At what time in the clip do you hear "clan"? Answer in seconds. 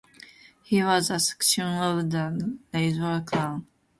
3.23-3.67